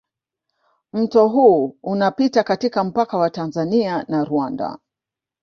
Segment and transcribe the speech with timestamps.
[0.93, 4.77] mto huu unapita katika mpaka wa Tanzania na Rwanda